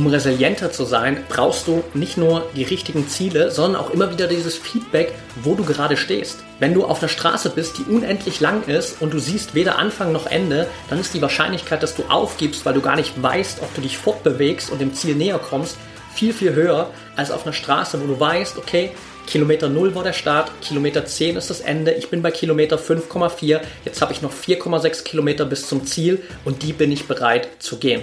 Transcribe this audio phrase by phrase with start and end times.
[0.00, 4.28] um resilienter zu sein, brauchst du nicht nur die richtigen Ziele, sondern auch immer wieder
[4.28, 6.38] dieses Feedback, wo du gerade stehst.
[6.58, 10.10] Wenn du auf einer Straße bist, die unendlich lang ist und du siehst weder Anfang
[10.10, 13.74] noch Ende, dann ist die Wahrscheinlichkeit, dass du aufgibst, weil du gar nicht weißt, ob
[13.74, 15.76] du dich fortbewegst und dem Ziel näher kommst,
[16.14, 18.92] viel, viel höher als auf einer Straße, wo du weißt, okay,
[19.26, 23.60] Kilometer 0 war der Start, Kilometer 10 ist das Ende, ich bin bei Kilometer 5,4,
[23.84, 27.76] jetzt habe ich noch 4,6 Kilometer bis zum Ziel und die bin ich bereit zu
[27.76, 28.02] gehen.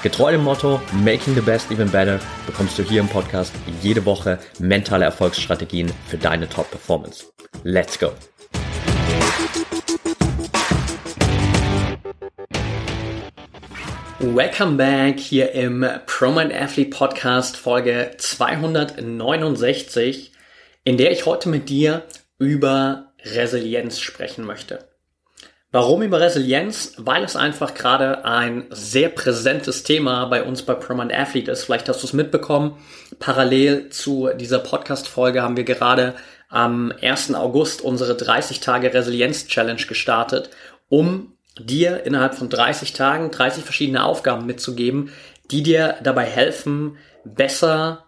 [0.00, 4.38] Getreu dem Motto Making the Best Even Better bekommst du hier im Podcast jede Woche
[4.60, 7.24] mentale Erfolgsstrategien für deine Top-Performance.
[7.64, 8.12] Let's go!
[14.20, 20.30] Welcome back hier im ProMind Athlete Podcast Folge 269,
[20.84, 22.04] in der ich heute mit dir
[22.38, 24.87] über Resilienz sprechen möchte.
[25.70, 26.94] Warum über Resilienz?
[26.96, 31.64] Weil es einfach gerade ein sehr präsentes Thema bei uns bei Permanent Athlete ist.
[31.64, 32.78] Vielleicht hast du es mitbekommen.
[33.18, 36.14] Parallel zu dieser Podcast-Folge haben wir gerade
[36.48, 37.34] am 1.
[37.34, 40.48] August unsere 30 Tage Resilienz Challenge gestartet,
[40.88, 45.12] um dir innerhalb von 30 Tagen 30 verschiedene Aufgaben mitzugeben,
[45.50, 48.06] die dir dabei helfen, besser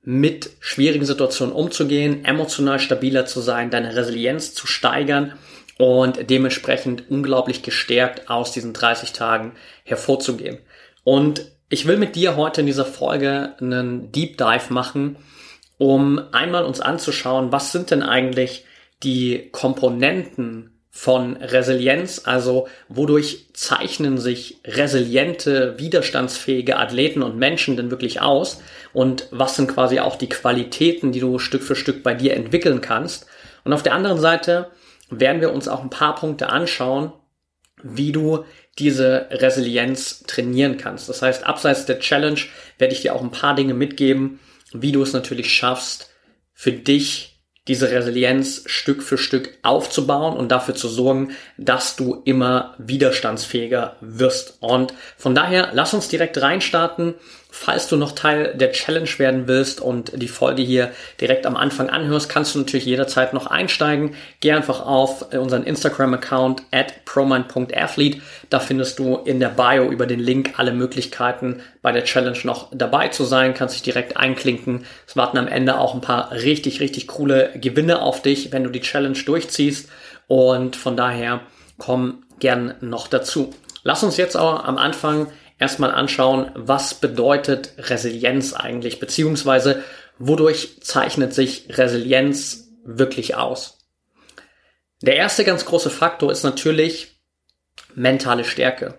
[0.00, 5.34] mit schwierigen Situationen umzugehen, emotional stabiler zu sein, deine Resilienz zu steigern
[5.78, 9.52] und dementsprechend unglaublich gestärkt aus diesen 30 Tagen
[9.84, 10.58] hervorzugehen.
[11.04, 15.16] Und ich will mit dir heute in dieser Folge einen Deep Dive machen,
[15.78, 18.64] um einmal uns anzuschauen, was sind denn eigentlich
[19.02, 28.20] die Komponenten von Resilienz, also wodurch zeichnen sich resiliente, widerstandsfähige Athleten und Menschen denn wirklich
[28.20, 28.60] aus
[28.92, 32.82] und was sind quasi auch die Qualitäten, die du Stück für Stück bei dir entwickeln
[32.82, 33.26] kannst.
[33.64, 34.70] Und auf der anderen Seite
[35.20, 37.12] werden wir uns auch ein paar Punkte anschauen,
[37.82, 38.44] wie du
[38.78, 41.08] diese Resilienz trainieren kannst.
[41.08, 42.40] Das heißt, abseits der Challenge
[42.78, 44.40] werde ich dir auch ein paar Dinge mitgeben,
[44.72, 46.10] wie du es natürlich schaffst,
[46.54, 47.32] für dich
[47.68, 54.58] diese Resilienz Stück für Stück aufzubauen und dafür zu sorgen, dass du immer widerstandsfähiger wirst.
[54.60, 57.14] Und von daher, lass uns direkt reinstarten.
[57.54, 60.90] Falls du noch Teil der Challenge werden willst und die Folge hier
[61.20, 64.14] direkt am Anfang anhörst, kannst du natürlich jederzeit noch einsteigen.
[64.40, 68.22] Geh einfach auf unseren Instagram-Account at promind.athlete.
[68.48, 72.68] Da findest du in der Bio über den Link alle Möglichkeiten, bei der Challenge noch
[72.72, 73.52] dabei zu sein.
[73.52, 74.86] Kannst dich direkt einklinken.
[75.06, 78.70] Es warten am Ende auch ein paar richtig, richtig coole Gewinne auf dich, wenn du
[78.70, 79.90] die Challenge durchziehst.
[80.26, 81.40] Und von daher
[81.76, 83.52] komm gern noch dazu.
[83.84, 85.26] Lass uns jetzt aber am Anfang
[85.62, 89.84] erstmal anschauen, was bedeutet Resilienz eigentlich, beziehungsweise
[90.18, 93.78] wodurch zeichnet sich Resilienz wirklich aus.
[95.02, 97.16] Der erste ganz große Faktor ist natürlich
[97.94, 98.98] mentale Stärke.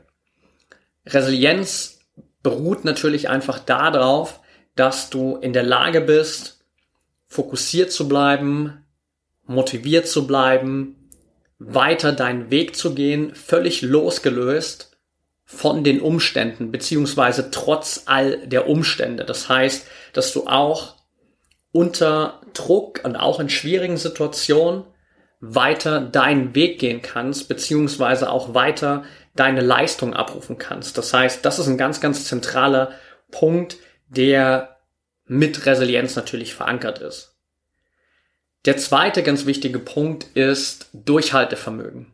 [1.05, 1.99] Resilienz
[2.41, 4.39] beruht natürlich einfach darauf,
[4.75, 6.65] dass du in der Lage bist,
[7.27, 8.85] fokussiert zu bleiben,
[9.45, 11.09] motiviert zu bleiben,
[11.59, 14.92] weiter deinen Weg zu gehen, völlig losgelöst
[15.53, 19.23] von den Umständen, beziehungsweise trotz all der Umstände.
[19.23, 20.95] Das heißt, dass du auch
[21.71, 24.85] unter Druck und auch in schwierigen Situationen
[25.39, 29.03] weiter deinen Weg gehen kannst, beziehungsweise auch weiter
[29.35, 30.97] deine Leistung abrufen kannst.
[30.97, 32.91] Das heißt, das ist ein ganz, ganz zentraler
[33.31, 33.77] Punkt,
[34.07, 34.77] der
[35.25, 37.35] mit Resilienz natürlich verankert ist.
[38.65, 42.12] Der zweite ganz wichtige Punkt ist Durchhaltevermögen.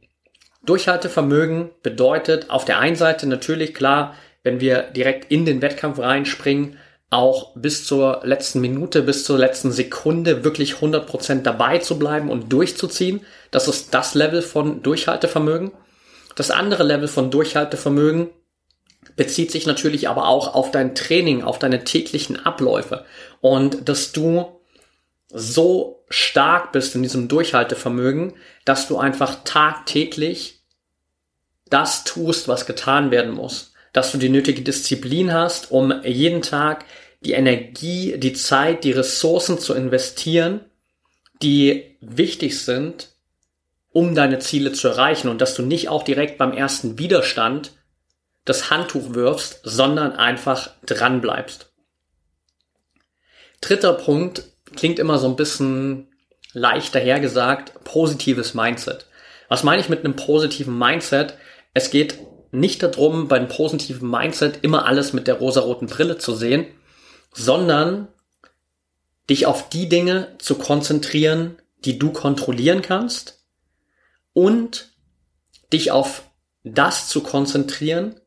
[0.65, 6.77] Durchhaltevermögen bedeutet auf der einen Seite natürlich klar, wenn wir direkt in den Wettkampf reinspringen,
[7.09, 12.53] auch bis zur letzten Minute, bis zur letzten Sekunde wirklich 100% dabei zu bleiben und
[12.53, 13.21] durchzuziehen.
[13.51, 15.71] Das ist das Level von Durchhaltevermögen.
[16.35, 18.29] Das andere Level von Durchhaltevermögen
[19.15, 23.05] bezieht sich natürlich aber auch auf dein Training, auf deine täglichen Abläufe
[23.41, 24.58] und dass du
[25.29, 28.33] so stark bist in diesem Durchhaltevermögen,
[28.65, 30.61] dass du einfach tagtäglich
[31.69, 33.73] das tust, was getan werden muss.
[33.93, 36.85] Dass du die nötige Disziplin hast, um jeden Tag
[37.21, 40.61] die Energie, die Zeit, die Ressourcen zu investieren,
[41.41, 43.09] die wichtig sind,
[43.91, 47.71] um deine Ziele zu erreichen und dass du nicht auch direkt beim ersten Widerstand
[48.45, 51.71] das Handtuch wirfst, sondern einfach dran bleibst.
[53.61, 54.43] Dritter Punkt
[54.75, 56.07] klingt immer so ein bisschen
[56.53, 59.05] leicht dahergesagt, positives Mindset.
[59.47, 61.35] Was meine ich mit einem positiven Mindset?
[61.73, 62.19] Es geht
[62.51, 66.65] nicht darum, bei einem positiven Mindset immer alles mit der rosaroten Brille zu sehen,
[67.33, 68.07] sondern
[69.29, 73.45] dich auf die Dinge zu konzentrieren, die du kontrollieren kannst
[74.33, 74.89] und
[75.71, 76.23] dich auf
[76.63, 78.19] das zu konzentrieren,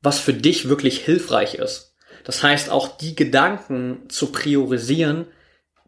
[0.00, 1.94] was für dich wirklich hilfreich ist.
[2.24, 5.26] Das heißt, auch die Gedanken zu priorisieren,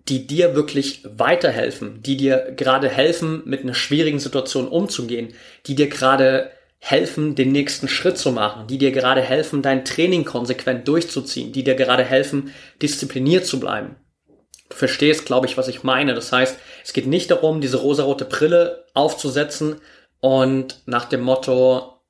[0.08, 5.34] die dir wirklich weiterhelfen, die dir gerade helfen, mit einer schwierigen Situation umzugehen,
[5.66, 10.24] die dir gerade helfen, den nächsten Schritt zu machen, die dir gerade helfen, dein Training
[10.24, 13.96] konsequent durchzuziehen, die dir gerade helfen, diszipliniert zu bleiben.
[14.70, 16.14] Du verstehst, glaube ich, was ich meine.
[16.14, 19.76] Das heißt, es geht nicht darum, diese rosarote Brille aufzusetzen
[20.20, 22.00] und nach dem Motto,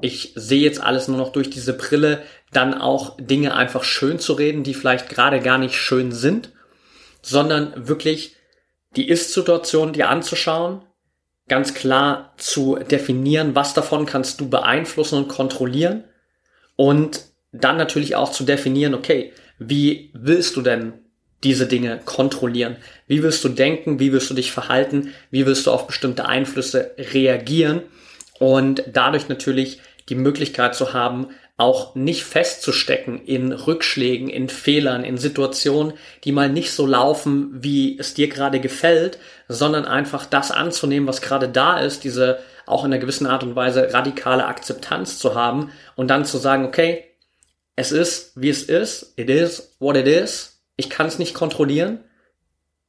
[0.00, 4.34] ich sehe jetzt alles nur noch durch diese Brille, dann auch Dinge einfach schön zu
[4.34, 6.52] reden, die vielleicht gerade gar nicht schön sind,
[7.26, 8.36] sondern wirklich
[8.94, 10.82] die Ist-Situation dir anzuschauen,
[11.48, 16.04] ganz klar zu definieren, was davon kannst du beeinflussen und kontrollieren
[16.76, 20.92] und dann natürlich auch zu definieren, okay, wie willst du denn
[21.42, 22.76] diese Dinge kontrollieren?
[23.08, 23.98] Wie willst du denken?
[23.98, 25.12] Wie willst du dich verhalten?
[25.30, 27.82] Wie willst du auf bestimmte Einflüsse reagieren?
[28.38, 35.16] Und dadurch natürlich die Möglichkeit zu haben, auch nicht festzustecken in Rückschlägen, in Fehlern, in
[35.16, 35.94] Situationen,
[36.24, 39.18] die mal nicht so laufen, wie es dir gerade gefällt,
[39.48, 43.56] sondern einfach das anzunehmen, was gerade da ist, diese auch in einer gewissen Art und
[43.56, 47.04] Weise radikale Akzeptanz zu haben und dann zu sagen, okay,
[47.74, 52.00] es ist, wie es ist, it is what it is, ich kann es nicht kontrollieren,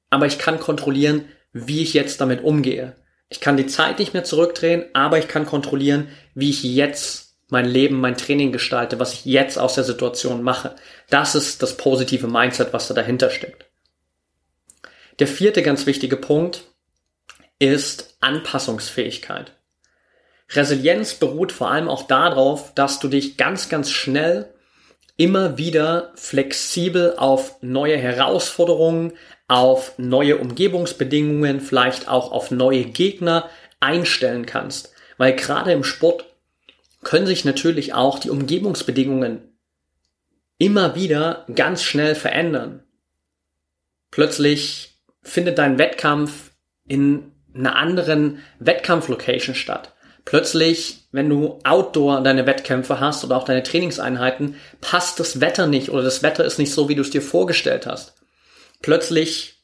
[0.10, 2.96] aber ich kann kontrollieren, wie ich jetzt damit umgehe.
[3.30, 7.66] Ich kann die Zeit nicht mehr zurückdrehen, aber ich kann kontrollieren, wie ich jetzt mein
[7.66, 10.76] Leben, mein Training gestalte, was ich jetzt aus der Situation mache.
[11.10, 13.66] Das ist das positive Mindset, was da dahinter steckt.
[15.20, 16.66] Der vierte ganz wichtige Punkt
[17.60, 19.54] ist Anpassungsfähigkeit.
[20.52, 24.54] Resilienz beruht vor allem auch darauf, dass du dich ganz, ganz schnell
[25.18, 29.14] immer wieder flexibel auf neue Herausforderungen,
[29.48, 34.94] auf neue Umgebungsbedingungen, vielleicht auch auf neue Gegner einstellen kannst.
[35.18, 36.27] Weil gerade im Sport
[37.08, 39.58] können sich natürlich auch die Umgebungsbedingungen
[40.58, 42.84] immer wieder ganz schnell verändern.
[44.12, 46.52] Plötzlich findet dein Wettkampf
[46.86, 49.96] in einer anderen Wettkampflocation statt.
[50.26, 55.90] Plötzlich, wenn du Outdoor deine Wettkämpfe hast oder auch deine Trainingseinheiten, passt das Wetter nicht
[55.90, 58.16] oder das Wetter ist nicht so, wie du es dir vorgestellt hast.
[58.82, 59.64] Plötzlich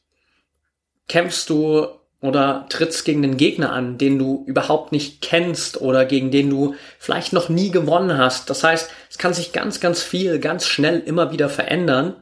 [1.08, 1.88] kämpfst du
[2.24, 6.74] oder trittst gegen den Gegner an, den du überhaupt nicht kennst oder gegen den du
[6.98, 8.48] vielleicht noch nie gewonnen hast.
[8.48, 12.16] Das heißt, es kann sich ganz, ganz viel, ganz schnell immer wieder verändern.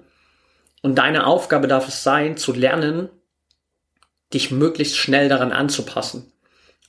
[0.83, 3.11] Und deine Aufgabe darf es sein, zu lernen,
[4.35, 6.33] dich möglichst schnell daran anzupassen.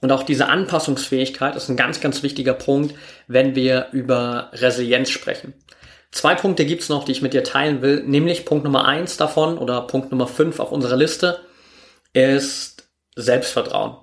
[0.02, 2.96] Und auch diese Anpassungsfähigkeit ist ein ganz, ganz wichtiger Punkt,
[3.28, 5.54] wenn wir über Resilienz sprechen.
[6.10, 9.60] Zwei Punkte gibt's noch, die ich mit dir teilen will, nämlich Punkt Nummer eins davon
[9.60, 11.40] oder Punkt Nummer fünf auf unserer Liste
[12.14, 12.73] ist
[13.16, 13.98] Selbstvertrauen.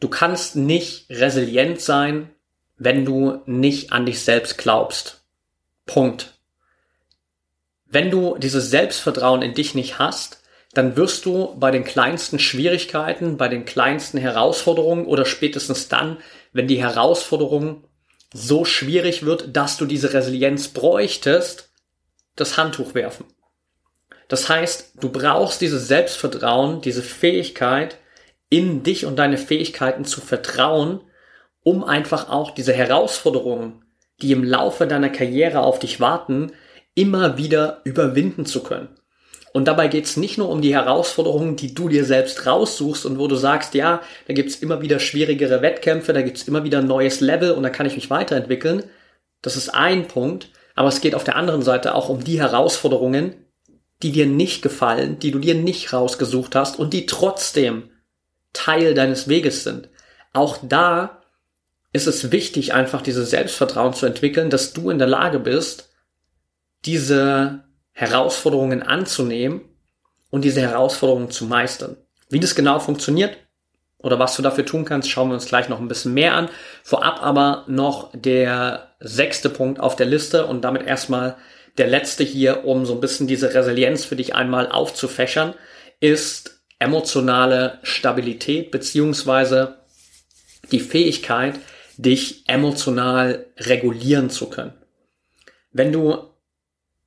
[0.00, 2.30] Du kannst nicht resilient sein,
[2.76, 5.22] wenn du nicht an dich selbst glaubst.
[5.84, 6.38] Punkt.
[7.84, 10.40] Wenn du dieses Selbstvertrauen in dich nicht hast,
[10.72, 16.18] dann wirst du bei den kleinsten Schwierigkeiten, bei den kleinsten Herausforderungen oder spätestens dann,
[16.52, 17.84] wenn die Herausforderung
[18.32, 21.70] so schwierig wird, dass du diese Resilienz bräuchtest,
[22.36, 23.26] das Handtuch werfen.
[24.30, 27.98] Das heißt, du brauchst dieses Selbstvertrauen, diese Fähigkeit,
[28.48, 31.00] in dich und deine Fähigkeiten zu vertrauen,
[31.64, 33.84] um einfach auch diese Herausforderungen,
[34.22, 36.52] die im Laufe deiner Karriere auf dich warten,
[36.94, 38.88] immer wieder überwinden zu können.
[39.52, 43.18] Und dabei geht es nicht nur um die Herausforderungen, die du dir selbst raussuchst und
[43.18, 46.86] wo du sagst, ja, da gibt's immer wieder schwierigere Wettkämpfe, da gibt's immer wieder ein
[46.86, 48.84] neues Level und da kann ich mich weiterentwickeln.
[49.42, 50.50] Das ist ein Punkt.
[50.76, 53.34] Aber es geht auf der anderen Seite auch um die Herausforderungen,
[54.02, 57.90] die dir nicht gefallen, die du dir nicht rausgesucht hast und die trotzdem
[58.52, 59.88] Teil deines Weges sind.
[60.32, 61.22] Auch da
[61.92, 65.90] ist es wichtig, einfach dieses Selbstvertrauen zu entwickeln, dass du in der Lage bist,
[66.84, 69.62] diese Herausforderungen anzunehmen
[70.30, 71.96] und diese Herausforderungen zu meistern.
[72.30, 73.36] Wie das genau funktioniert
[73.98, 76.48] oder was du dafür tun kannst, schauen wir uns gleich noch ein bisschen mehr an.
[76.82, 81.36] Vorab aber noch der sechste Punkt auf der Liste und damit erstmal
[81.78, 85.54] der letzte hier, um so ein bisschen diese Resilienz für dich einmal aufzufächern,
[86.00, 89.76] ist emotionale Stabilität beziehungsweise
[90.72, 91.58] die Fähigkeit,
[91.96, 94.72] dich emotional regulieren zu können.
[95.72, 96.30] Wenn du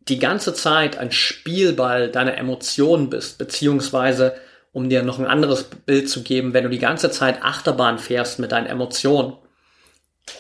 [0.08, 4.36] die ganze Zeit ein Spielball deiner Emotionen bist, beziehungsweise
[4.72, 8.39] um dir noch ein anderes Bild zu geben, wenn du die ganze Zeit Achterbahn fährst
[8.39, 9.38] mit deinen Emotionen,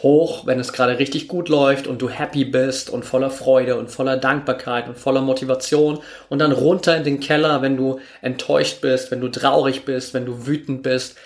[0.01, 3.91] hoch, wenn es gerade richtig gut läuft und du happy bist und voller Freude und
[3.91, 5.99] voller Dankbarkeit und voller Motivation
[6.29, 10.25] und dann runter in den Keller, wenn du enttäuscht bist, wenn du traurig bist, wenn
[10.25, 11.17] du wütend bist,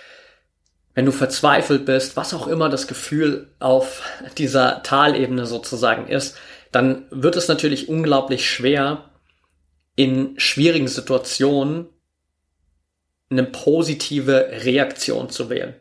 [0.96, 4.02] wenn du verzweifelt bist, was auch immer das Gefühl auf
[4.38, 6.36] dieser Talebene sozusagen ist,
[6.72, 9.04] dann wird es natürlich unglaublich schwer,
[9.96, 11.88] in schwierigen Situationen
[13.30, 15.76] eine positive Reaktion zu wählen.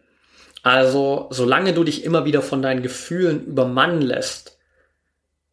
[0.66, 4.58] Also, solange du dich immer wieder von deinen Gefühlen übermannen lässt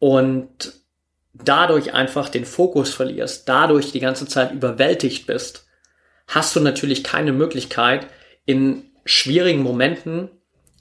[0.00, 0.72] und
[1.32, 5.68] dadurch einfach den Fokus verlierst, dadurch die ganze Zeit überwältigt bist,
[6.26, 8.08] hast du natürlich keine Möglichkeit,
[8.44, 10.30] in schwierigen Momenten,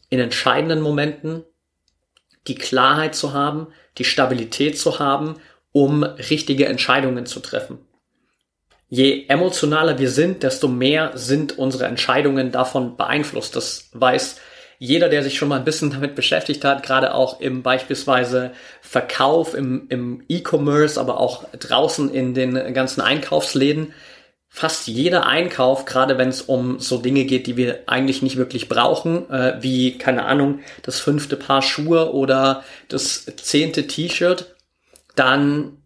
[0.10, 1.44] in entscheidenden Momenten,
[2.48, 3.68] die Klarheit zu haben,
[4.00, 5.36] die Stabilität zu haben,
[5.74, 7.86] um richtige Entscheidungen zu treffen
[8.94, 13.56] je emotionaler wir sind, desto mehr sind unsere Entscheidungen davon beeinflusst.
[13.56, 14.40] Das weiß
[14.78, 19.56] jeder, der sich schon mal ein bisschen damit beschäftigt hat, gerade auch im beispielsweise Verkauf,
[19.56, 23.94] im, im E-Commerce, aber auch draußen in den ganzen Einkaufsläden.
[24.48, 28.70] Fast jeder Einkauf, gerade wenn es um so Dinge geht, die wir eigentlich nicht wirklich
[28.70, 34.56] brauchen, äh, wie, keine Ahnung, das fünfte Paar Schuhe oder das zehnte T-Shirt,
[35.16, 35.78] dann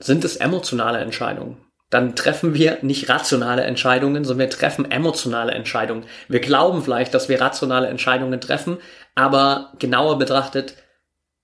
[0.00, 1.63] sind es emotionale Entscheidungen
[1.94, 6.02] dann treffen wir nicht rationale Entscheidungen, sondern wir treffen emotionale Entscheidungen.
[6.26, 8.78] Wir glauben vielleicht, dass wir rationale Entscheidungen treffen,
[9.14, 10.74] aber genauer betrachtet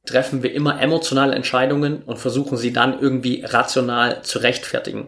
[0.07, 5.07] treffen wir immer emotionale Entscheidungen und versuchen sie dann irgendwie rational zu rechtfertigen.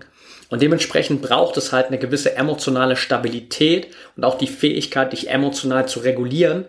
[0.49, 5.89] Und dementsprechend braucht es halt eine gewisse emotionale Stabilität und auch die Fähigkeit, dich emotional
[5.89, 6.67] zu regulieren,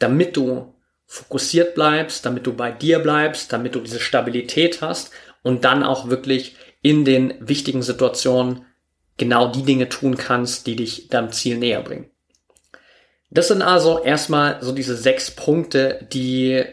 [0.00, 0.74] damit du
[1.06, 5.12] fokussiert bleibst, damit du bei dir bleibst, damit du diese Stabilität hast
[5.44, 8.64] und dann auch wirklich in den wichtigen Situationen
[9.16, 12.10] genau die Dinge tun kannst, die dich deinem Ziel näher bringen.
[13.30, 16.64] Das sind also erstmal so diese sechs Punkte, die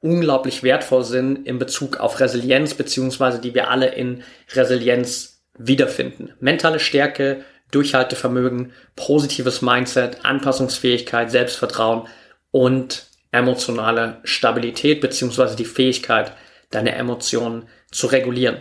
[0.00, 6.34] unglaublich wertvoll sind in Bezug auf Resilienz, beziehungsweise die wir alle in Resilienz wiederfinden.
[6.40, 12.06] Mentale Stärke, Durchhaltevermögen, positives Mindset, Anpassungsfähigkeit, Selbstvertrauen
[12.50, 16.32] und emotionale Stabilität, beziehungsweise die Fähigkeit,
[16.70, 18.58] deine Emotionen zu regulieren.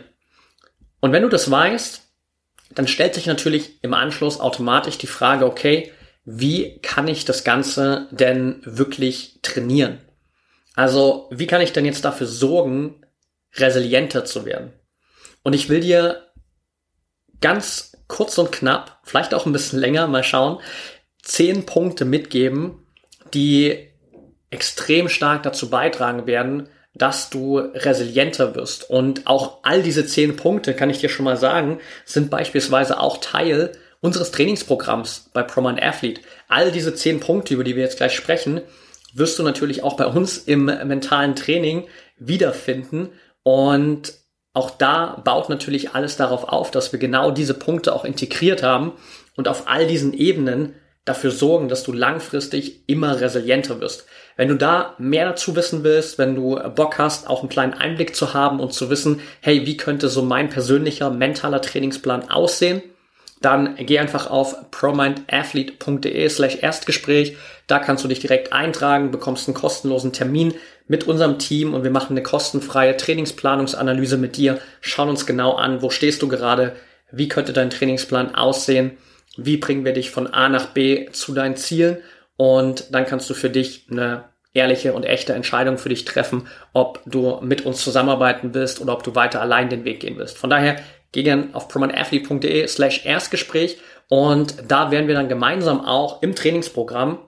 [1.03, 2.01] Und wenn du das weißt,
[2.75, 5.91] dann stellt sich natürlich im Anschluss automatisch die Frage, okay,
[6.23, 9.99] wie kann ich das Ganze denn wirklich trainieren?
[10.75, 13.05] Also, wie kann ich denn jetzt dafür sorgen,
[13.55, 14.71] resilienter zu werden?
[15.43, 16.31] Und ich will dir
[17.41, 20.61] ganz kurz und knapp, vielleicht auch ein bisschen länger, mal schauen,
[21.21, 22.87] zehn Punkte mitgeben,
[23.33, 23.89] die
[24.51, 28.89] extrem stark dazu beitragen werden, dass du resilienter wirst.
[28.89, 33.17] Und auch all diese zehn Punkte, kann ich dir schon mal sagen, sind beispielsweise auch
[33.17, 36.21] Teil unseres Trainingsprogramms bei ProMind Athlete.
[36.47, 38.61] All diese zehn Punkte, über die wir jetzt gleich sprechen,
[39.13, 43.09] wirst du natürlich auch bei uns im mentalen Training wiederfinden.
[43.43, 44.13] Und
[44.53, 48.91] auch da baut natürlich alles darauf auf, dass wir genau diese Punkte auch integriert haben
[49.35, 54.05] und auf all diesen Ebenen dafür sorgen, dass du langfristig immer resilienter wirst.
[54.35, 58.15] Wenn du da mehr dazu wissen willst, wenn du Bock hast, auch einen kleinen Einblick
[58.15, 62.81] zu haben und zu wissen, hey, wie könnte so mein persönlicher mentaler Trainingsplan aussehen,
[63.41, 67.35] dann geh einfach auf promindathlete.de slash Erstgespräch.
[67.67, 70.53] Da kannst du dich direkt eintragen, bekommst einen kostenlosen Termin
[70.87, 75.81] mit unserem Team und wir machen eine kostenfreie Trainingsplanungsanalyse mit dir, schauen uns genau an,
[75.81, 76.75] wo stehst du gerade,
[77.11, 78.97] wie könnte dein Trainingsplan aussehen
[79.37, 81.97] wie bringen wir dich von A nach B zu deinen Zielen
[82.43, 86.99] und dann kannst du für dich eine ehrliche und echte Entscheidung für dich treffen, ob
[87.05, 90.37] du mit uns zusammenarbeiten willst oder ob du weiter allein den Weg gehen willst.
[90.37, 90.75] Von daher
[91.13, 93.77] geh gerne auf promanathlete.de slash Erstgespräch
[94.09, 97.19] und da werden wir dann gemeinsam auch im Trainingsprogramm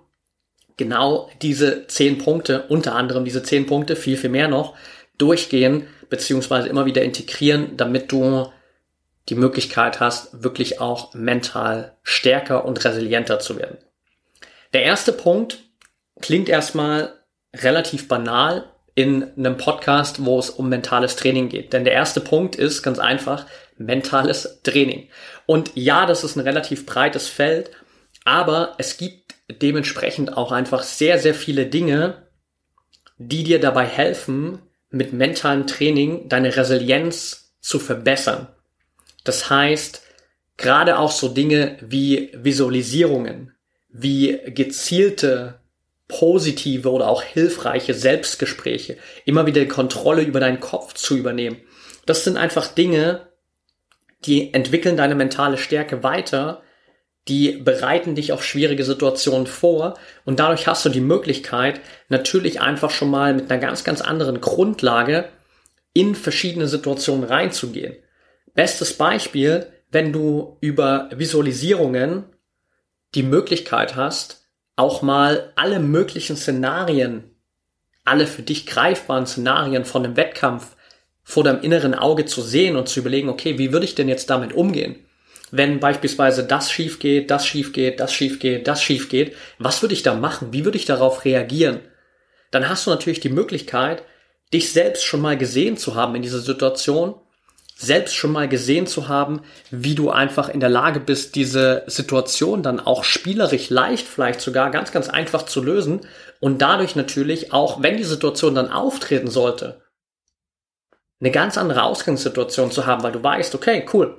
[0.75, 4.75] genau diese zehn Punkte, unter anderem diese zehn Punkte, viel, viel mehr noch,
[5.17, 8.51] durchgehen, beziehungsweise immer wieder integrieren, damit du
[9.29, 13.77] die Möglichkeit hast, wirklich auch mental stärker und resilienter zu werden.
[14.75, 15.59] Der erste Punkt
[16.19, 17.13] klingt erstmal
[17.55, 21.71] relativ banal in einem Podcast, wo es um mentales Training geht.
[21.71, 23.45] Denn der erste Punkt ist ganz einfach
[23.77, 25.07] mentales Training.
[25.45, 27.71] Und ja, das ist ein relativ breites Feld,
[28.25, 32.27] aber es gibt dementsprechend auch einfach sehr, sehr viele Dinge,
[33.17, 38.49] die dir dabei helfen, mit mentalem Training deine Resilienz zu verbessern.
[39.23, 40.03] Das heißt,
[40.57, 43.54] gerade auch so Dinge wie Visualisierungen,
[43.97, 45.59] wie gezielte
[46.07, 51.57] positive oder auch hilfreiche Selbstgespräche, immer wieder Kontrolle über deinen Kopf zu übernehmen.
[52.05, 53.27] Das sind einfach Dinge,
[54.25, 56.61] die entwickeln deine mentale Stärke weiter,
[57.27, 62.91] die bereiten dich auf schwierige Situationen vor und dadurch hast du die Möglichkeit, natürlich einfach
[62.91, 65.29] schon mal mit einer ganz, ganz anderen Grundlage
[65.93, 67.95] in verschiedene Situationen reinzugehen.
[68.53, 72.25] Bestes Beispiel, wenn du über Visualisierungen
[73.15, 74.45] die Möglichkeit hast,
[74.75, 77.23] auch mal alle möglichen Szenarien,
[78.03, 80.75] alle für dich greifbaren Szenarien von einem Wettkampf
[81.23, 84.29] vor deinem inneren Auge zu sehen und zu überlegen, okay, wie würde ich denn jetzt
[84.29, 84.97] damit umgehen?
[85.51, 89.81] Wenn beispielsweise das schief geht, das schief geht, das schief geht, das schief geht, was
[89.81, 90.51] würde ich da machen?
[90.51, 91.79] Wie würde ich darauf reagieren?
[92.51, 94.03] Dann hast du natürlich die Möglichkeit,
[94.53, 97.15] dich selbst schon mal gesehen zu haben in dieser Situation
[97.77, 102.63] selbst schon mal gesehen zu haben, wie du einfach in der Lage bist, diese Situation
[102.63, 106.01] dann auch spielerisch leicht, vielleicht sogar ganz, ganz einfach zu lösen
[106.39, 109.81] und dadurch natürlich auch, wenn die Situation dann auftreten sollte,
[111.19, 114.17] eine ganz andere Ausgangssituation zu haben, weil du weißt, okay, cool,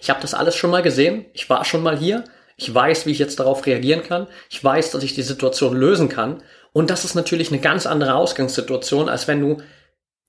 [0.00, 2.24] ich habe das alles schon mal gesehen, ich war schon mal hier,
[2.56, 6.08] ich weiß, wie ich jetzt darauf reagieren kann, ich weiß, dass ich die Situation lösen
[6.08, 6.42] kann
[6.72, 9.62] und das ist natürlich eine ganz andere Ausgangssituation, als wenn du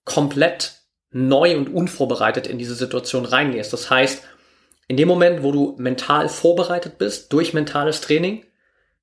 [0.06, 0.77] komplett
[1.12, 3.74] neu und unvorbereitet in diese Situation reingehst.
[3.74, 4.24] Das heißt,
[4.88, 8.46] in dem Moment, wo du mental vorbereitet bist durch mentales Training,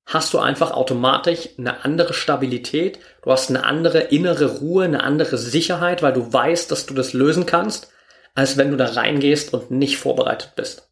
[0.05, 5.37] hast du einfach automatisch eine andere Stabilität, du hast eine andere innere Ruhe, eine andere
[5.37, 7.91] Sicherheit, weil du weißt, dass du das lösen kannst,
[8.35, 10.89] als wenn du da reingehst und nicht vorbereitet bist.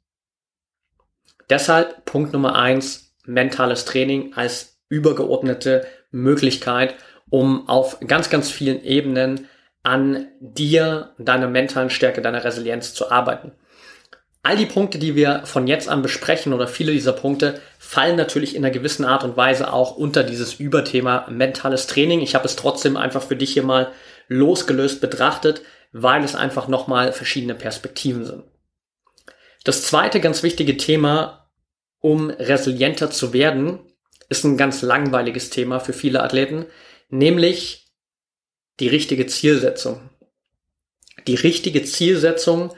[1.49, 6.95] Deshalb Punkt Nummer eins, mentales Training als übergeordnete Möglichkeit,
[7.29, 9.47] um auf ganz, ganz vielen Ebenen
[9.83, 13.51] an dir, deiner mentalen Stärke, deiner Resilienz zu arbeiten.
[14.41, 18.55] All die Punkte, die wir von jetzt an besprechen oder viele dieser Punkte fallen natürlich
[18.55, 22.19] in einer gewissen Art und Weise auch unter dieses Überthema mentales Training.
[22.19, 23.91] Ich habe es trotzdem einfach für dich hier mal
[24.27, 25.61] losgelöst betrachtet,
[25.93, 28.43] weil es einfach nochmal verschiedene Perspektiven sind.
[29.63, 31.49] Das zweite ganz wichtige Thema,
[31.99, 33.79] um resilienter zu werden,
[34.27, 36.65] ist ein ganz langweiliges Thema für viele Athleten,
[37.09, 37.82] nämlich
[38.79, 40.09] die richtige Zielsetzung.
[41.27, 42.73] Die richtige Zielsetzung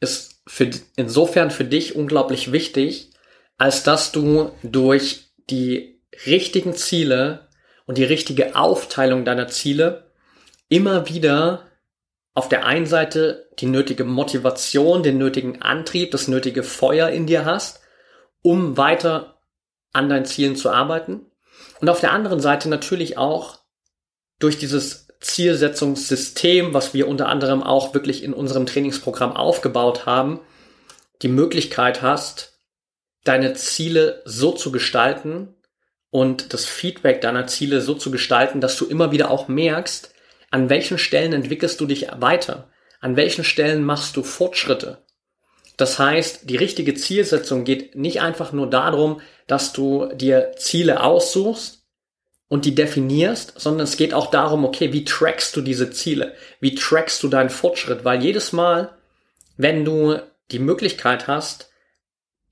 [0.00, 3.10] ist für, insofern für dich unglaublich wichtig,
[3.58, 7.48] als dass du durch die richtigen Ziele
[7.86, 10.10] und die richtige Aufteilung deiner Ziele
[10.68, 11.68] immer wieder
[12.34, 17.44] auf der einen Seite die nötige Motivation, den nötigen Antrieb, das nötige Feuer in dir
[17.44, 17.80] hast,
[18.40, 19.38] um weiter
[19.92, 21.26] an deinen Zielen zu arbeiten.
[21.80, 23.58] Und auf der anderen Seite natürlich auch
[24.38, 30.40] durch dieses Zielsetzungssystem, was wir unter anderem auch wirklich in unserem Trainingsprogramm aufgebaut haben,
[31.22, 32.58] die Möglichkeit hast,
[33.24, 35.54] deine Ziele so zu gestalten
[36.10, 40.12] und das Feedback deiner Ziele so zu gestalten, dass du immer wieder auch merkst,
[40.50, 42.68] an welchen Stellen entwickelst du dich weiter,
[43.00, 44.98] an welchen Stellen machst du Fortschritte.
[45.76, 51.81] Das heißt, die richtige Zielsetzung geht nicht einfach nur darum, dass du dir Ziele aussuchst,
[52.52, 56.34] und die definierst, sondern es geht auch darum, okay, wie trackst du diese Ziele?
[56.60, 58.04] Wie trackst du deinen Fortschritt?
[58.04, 58.90] Weil jedes Mal,
[59.56, 60.18] wenn du
[60.50, 61.70] die Möglichkeit hast,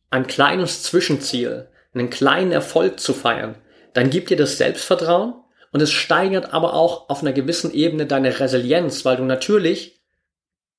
[0.09, 3.57] ein kleines Zwischenziel, einen kleinen Erfolg zu feiern,
[3.93, 5.35] dann gibt dir das Selbstvertrauen
[5.71, 10.01] und es steigert aber auch auf einer gewissen Ebene deine Resilienz, weil du natürlich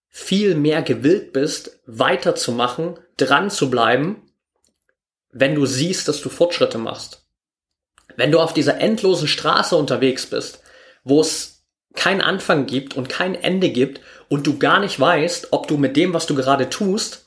[0.07, 4.31] viel mehr gewillt bist, weiterzumachen, dran zu bleiben,
[5.31, 7.20] wenn du siehst, dass du Fortschritte machst.
[8.17, 10.61] Wenn du auf dieser endlosen Straße unterwegs bist,
[11.03, 15.67] wo es keinen Anfang gibt und kein Ende gibt und du gar nicht weißt, ob
[15.67, 17.25] du mit dem, was du gerade tust,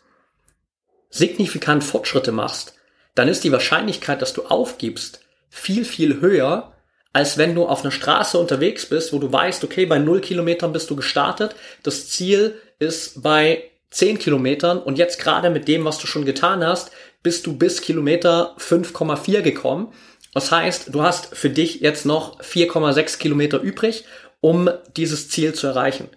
[1.10, 2.74] signifikant Fortschritte machst,
[3.14, 5.20] dann ist die Wahrscheinlichkeit, dass du aufgibst,
[5.50, 6.72] viel, viel höher,
[7.12, 10.72] als wenn du auf einer Straße unterwegs bist, wo du weißt, okay, bei 0 Kilometern
[10.72, 15.98] bist du gestartet, das Ziel ist bei 10 Kilometern und jetzt gerade mit dem, was
[15.98, 16.90] du schon getan hast,
[17.22, 19.92] bist du bis Kilometer 5,4 gekommen
[20.34, 24.04] das heißt, du hast für dich jetzt noch 4,6 Kilometer übrig,
[24.40, 26.08] um dieses Ziel zu erreichen.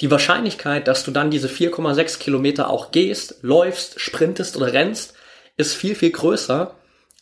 [0.00, 5.14] Die Wahrscheinlichkeit, dass du dann diese 4,6 Kilometer auch gehst, läufst, sprintest oder rennst,
[5.56, 6.74] ist viel, viel größer,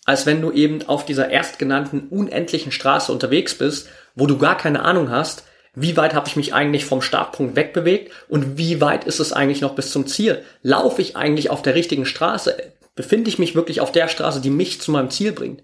[0.05, 4.83] als wenn du eben auf dieser erstgenannten unendlichen Straße unterwegs bist, wo du gar keine
[4.83, 9.21] Ahnung hast, wie weit habe ich mich eigentlich vom Startpunkt wegbewegt und wie weit ist
[9.21, 10.43] es eigentlich noch bis zum Ziel?
[10.63, 12.57] Laufe ich eigentlich auf der richtigen Straße?
[12.95, 15.63] Befinde ich mich wirklich auf der Straße, die mich zu meinem Ziel bringt?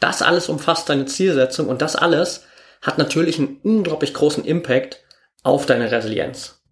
[0.00, 2.44] Das alles umfasst deine Zielsetzung und das alles
[2.80, 5.04] hat natürlich einen unglaublich großen Impact
[5.42, 6.62] auf deine Resilienz.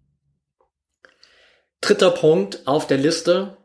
[1.81, 3.57] Dritter Punkt auf der Liste.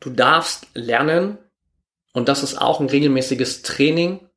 [0.00, 1.38] Du darfst lernen,
[2.12, 4.28] und das ist auch ein regelmäßiges Training,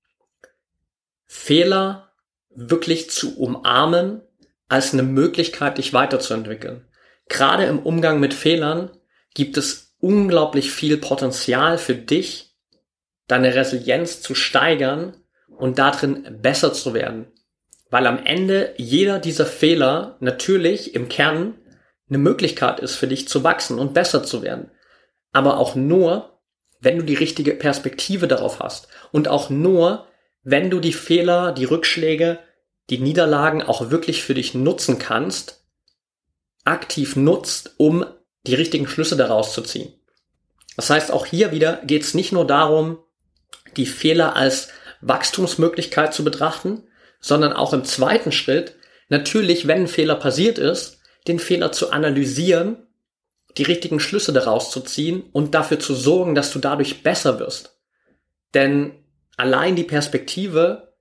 [1.26, 2.12] Fehler
[2.50, 4.22] wirklich zu umarmen
[4.67, 6.88] als eine Möglichkeit, dich weiterzuentwickeln.
[7.28, 8.91] Gerade im Umgang mit Fehlern
[9.34, 12.53] gibt es unglaublich viel Potenzial für dich,
[13.34, 15.17] deine Resilienz zu steigern
[15.48, 17.32] und darin besser zu werden.
[17.89, 21.56] Weil am Ende jeder dieser Fehler natürlich im Kern
[22.10, 24.69] eine Möglichkeit ist für dich zu wachsen und besser zu werden.
[25.32, 26.41] Aber auch nur,
[26.80, 28.88] wenn du die richtige Perspektive darauf hast.
[29.12, 30.06] Und auch nur,
[30.43, 32.38] wenn du die Fehler, die Rückschläge,
[32.91, 35.65] die Niederlagen auch wirklich für dich nutzen kannst,
[36.65, 38.06] aktiv nutzt, um
[38.46, 39.91] die richtigen Schlüsse daraus zu ziehen.
[40.76, 43.00] Das heißt, auch hier wieder geht es nicht nur darum,
[43.78, 44.70] die Fehler als
[45.02, 46.84] Wachstumsmöglichkeit zu betrachten,
[47.20, 48.76] sondern auch im zweiten Schritt
[49.10, 52.88] natürlich, wenn ein Fehler passiert ist, den Fehler zu analysieren,
[53.58, 57.80] die richtigen Schlüsse daraus zu ziehen und dafür zu sorgen, dass du dadurch besser wirst.
[58.54, 58.92] Denn
[59.38, 60.96] allein die Perspektive,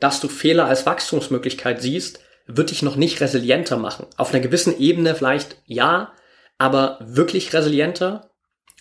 [0.00, 4.06] dass du Fehler als Wachstumsmöglichkeit siehst, wird dich noch nicht resilienter machen.
[4.16, 6.12] Auf einer gewissen Ebene vielleicht ja,
[6.58, 8.30] aber wirklich resilienter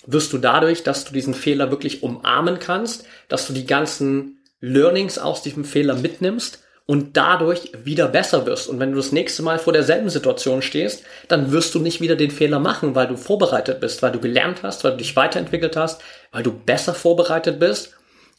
[0.05, 5.17] wirst du dadurch, dass du diesen Fehler wirklich umarmen kannst, dass du die ganzen Learnings
[5.17, 8.67] aus diesem Fehler mitnimmst und dadurch wieder besser wirst.
[8.67, 12.15] Und wenn du das nächste Mal vor derselben Situation stehst, dann wirst du nicht wieder
[12.15, 15.77] den Fehler machen, weil du vorbereitet bist, weil du gelernt hast, weil du dich weiterentwickelt
[15.77, 17.93] hast, weil du besser vorbereitet bist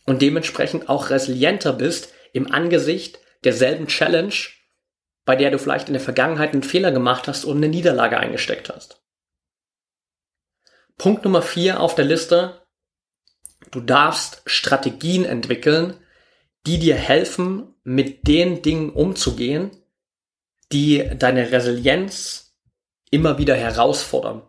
[0.07, 4.35] und dementsprechend auch resilienter bist im Angesicht derselben Challenge,
[5.25, 8.69] bei der du vielleicht in der Vergangenheit einen Fehler gemacht hast und eine Niederlage eingesteckt
[8.69, 9.04] hast.
[10.97, 12.63] Punkt Nummer vier auf der Liste.
[13.71, 15.97] Du darfst Strategien entwickeln,
[16.67, 19.71] die dir helfen, mit den Dingen umzugehen,
[20.73, 22.57] die deine Resilienz
[23.11, 24.43] immer wieder herausfordern.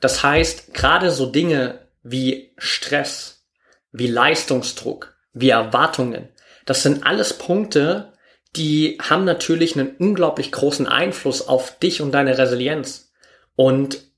[0.00, 3.46] Das heißt, gerade so Dinge wie Stress,
[3.92, 6.28] wie Leistungsdruck, wie Erwartungen,
[6.66, 8.12] das sind alles Punkte,
[8.54, 13.12] die haben natürlich einen unglaublich großen Einfluss auf dich und deine Resilienz.
[13.56, 14.11] Und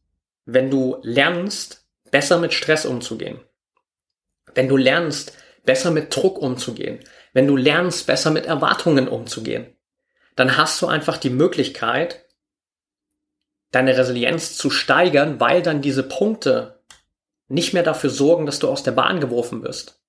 [0.45, 3.41] wenn du lernst, besser mit Stress umzugehen,
[4.55, 7.01] wenn du lernst, besser mit Druck umzugehen,
[7.33, 9.75] wenn du lernst, besser mit Erwartungen umzugehen,
[10.37, 12.25] dann hast du einfach die Möglichkeit,
[13.71, 16.83] deine Resilienz zu steigern, weil dann diese Punkte
[17.49, 20.01] nicht mehr dafür sorgen, dass du aus der Bahn geworfen wirst.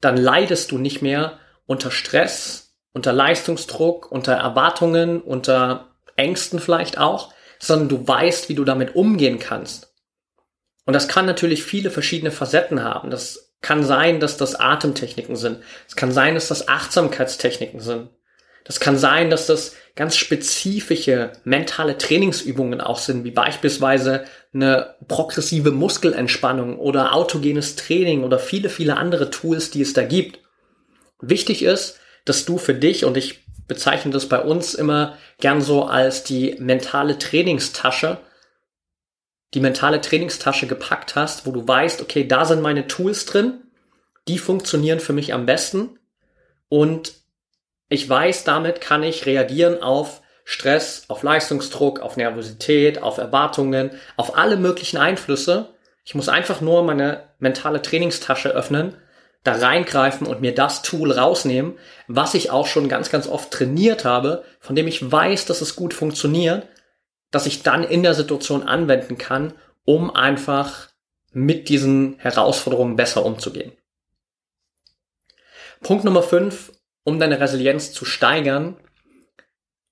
[0.00, 7.32] Dann leidest du nicht mehr unter Stress, unter Leistungsdruck, unter Erwartungen, unter Ängsten vielleicht auch,
[7.58, 9.94] sondern du weißt, wie du damit umgehen kannst.
[10.84, 13.10] Und das kann natürlich viele verschiedene Facetten haben.
[13.10, 15.62] Das kann sein, dass das Atemtechniken sind.
[15.88, 18.10] Es kann sein, dass das Achtsamkeitstechniken sind.
[18.64, 25.70] Das kann sein, dass das ganz spezifische mentale Trainingsübungen auch sind, wie beispielsweise eine progressive
[25.70, 30.40] Muskelentspannung oder autogenes Training oder viele, viele andere Tools, die es da gibt.
[31.20, 35.84] Wichtig ist, dass du für dich, und ich bezeichne das bei uns immer gern so
[35.84, 38.18] als die mentale Trainingstasche,
[39.54, 43.62] die mentale Trainingstasche gepackt hast, wo du weißt, okay, da sind meine Tools drin,
[44.28, 45.98] die funktionieren für mich am besten
[46.68, 47.14] und
[47.88, 54.36] ich weiß, damit kann ich reagieren auf Stress, auf Leistungsdruck, auf Nervosität, auf Erwartungen, auf
[54.36, 55.74] alle möglichen Einflüsse.
[56.04, 58.96] Ich muss einfach nur meine mentale Trainingstasche öffnen,
[59.44, 61.74] da reingreifen und mir das Tool rausnehmen,
[62.08, 65.76] was ich auch schon ganz, ganz oft trainiert habe, von dem ich weiß, dass es
[65.76, 66.66] gut funktioniert
[67.34, 69.54] das ich dann in der Situation anwenden kann,
[69.84, 70.88] um einfach
[71.32, 73.72] mit diesen Herausforderungen besser umzugehen.
[75.82, 76.70] Punkt Nummer 5,
[77.02, 78.76] um deine Resilienz zu steigern,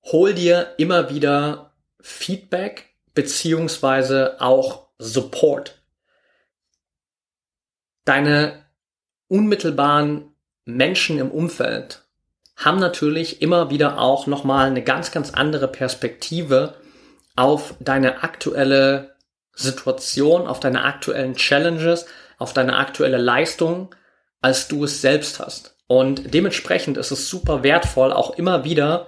[0.04, 5.82] hol dir immer wieder Feedback beziehungsweise auch Support.
[8.04, 8.61] Deine
[9.32, 10.30] unmittelbaren
[10.66, 12.02] Menschen im Umfeld
[12.54, 16.74] haben natürlich immer wieder auch nochmal eine ganz, ganz andere Perspektive
[17.34, 19.16] auf deine aktuelle
[19.54, 22.04] Situation, auf deine aktuellen Challenges,
[22.36, 23.94] auf deine aktuelle Leistung,
[24.42, 25.78] als du es selbst hast.
[25.86, 29.06] Und dementsprechend ist es super wertvoll, auch immer wieder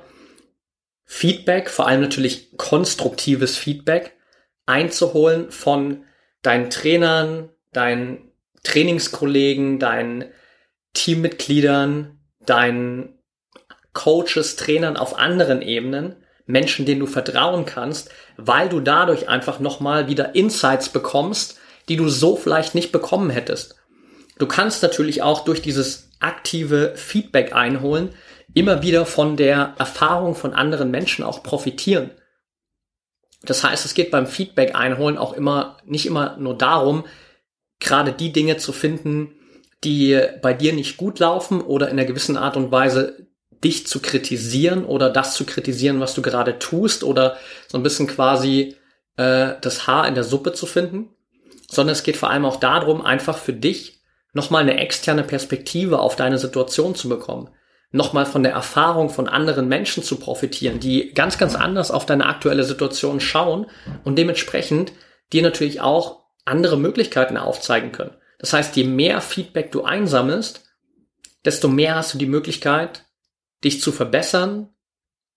[1.05, 4.17] Feedback, vor allem natürlich konstruktives Feedback,
[4.65, 6.05] einzuholen von
[6.41, 8.31] deinen Trainern, deinen
[8.65, 10.25] Trainingskollegen, deinen
[10.95, 13.19] Teammitgliedern, deinen
[13.93, 20.09] Coaches, Trainern auf anderen Ebenen, Menschen, denen du vertrauen kannst, weil du dadurch einfach nochmal
[20.09, 23.77] wieder Insights bekommst, die du so vielleicht nicht bekommen hättest.
[24.39, 28.11] Du kannst natürlich auch durch dieses aktive Feedback einholen,
[28.53, 32.11] immer wieder von der Erfahrung von anderen Menschen auch profitieren.
[33.43, 37.05] Das heißt, es geht beim Feedback einholen auch immer, nicht immer nur darum,
[37.81, 39.33] gerade die Dinge zu finden,
[39.85, 43.27] die bei dir nicht gut laufen oder in einer gewissen Art und Weise
[43.63, 47.37] dich zu kritisieren oder das zu kritisieren, was du gerade tust oder
[47.69, 48.77] so ein bisschen quasi
[49.17, 51.11] äh, das Haar in der Suppe zu finden,
[51.71, 54.01] sondern es geht vor allem auch darum, einfach für dich
[54.33, 57.49] nochmal eine externe Perspektive auf deine Situation zu bekommen,
[57.91, 62.27] nochmal von der Erfahrung von anderen Menschen zu profitieren, die ganz, ganz anders auf deine
[62.27, 63.67] aktuelle Situation schauen
[64.03, 64.93] und dementsprechend
[65.33, 68.17] dir natürlich auch andere Möglichkeiten aufzeigen können.
[68.39, 70.65] Das heißt, je mehr Feedback du einsammelst,
[71.45, 73.05] desto mehr hast du die Möglichkeit,
[73.63, 74.69] dich zu verbessern,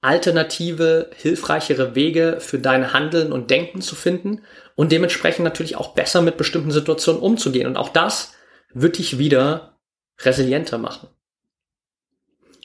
[0.02, 4.43] alternative, hilfreichere Wege für dein Handeln und Denken zu finden
[4.76, 7.67] und dementsprechend natürlich auch besser mit bestimmten Situationen umzugehen.
[7.67, 8.34] Und auch das
[8.74, 9.80] wird dich wieder
[10.20, 11.10] resilienter machen.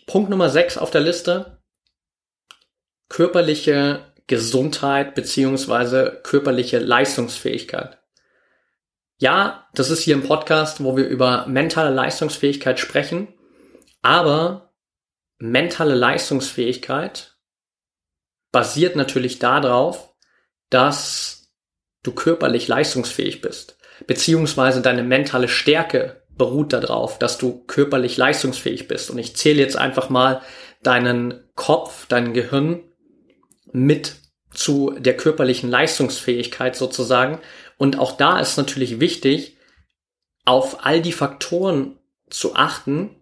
[0.07, 1.59] Punkt Nummer 6 auf der Liste.
[3.09, 8.02] Körperliche Gesundheit beziehungsweise körperliche Leistungsfähigkeit.
[9.23, 13.29] Ja, das ist hier ein Podcast, wo wir über mentale Leistungsfähigkeit sprechen,
[14.01, 14.75] aber
[15.39, 17.37] mentale Leistungsfähigkeit
[18.51, 20.13] basiert natürlich darauf,
[20.71, 21.53] dass
[22.03, 29.09] du körperlich leistungsfähig bist, beziehungsweise deine mentale Stärke beruht darauf, dass du körperlich leistungsfähig bist.
[29.09, 30.43] Und ich zähle jetzt einfach mal
[30.83, 32.83] deinen Kopf, dein Gehirn
[33.71, 34.17] mit
[34.55, 37.41] zu der körperlichen Leistungsfähigkeit sozusagen.
[37.79, 39.57] Und auch da ist natürlich wichtig,
[40.45, 41.99] auf all die Faktoren
[42.31, 43.17] zu achten,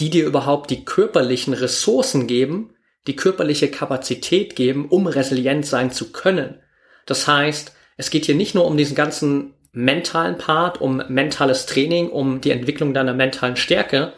[0.00, 2.74] die dir überhaupt die körperlichen Ressourcen geben,
[3.06, 6.60] die körperliche Kapazität geben, um resilient sein zu können.
[7.06, 12.10] Das heißt, es geht hier nicht nur um diesen ganzen mentalen Part, um mentales Training,
[12.10, 14.12] um die Entwicklung deiner mentalen Stärke,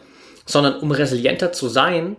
[0.45, 2.17] sondern um resilienter zu sein,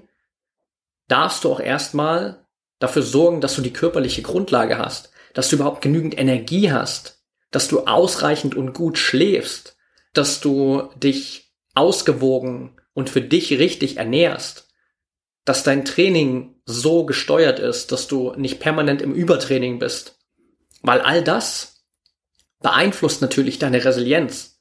[1.09, 2.47] darfst du auch erstmal
[2.79, 7.20] dafür sorgen, dass du die körperliche Grundlage hast, dass du überhaupt genügend Energie hast,
[7.51, 9.77] dass du ausreichend und gut schläfst,
[10.13, 14.69] dass du dich ausgewogen und für dich richtig ernährst,
[15.45, 20.19] dass dein Training so gesteuert ist, dass du nicht permanent im Übertraining bist.
[20.83, 21.85] Weil all das
[22.61, 24.59] beeinflusst natürlich deine Resilienz.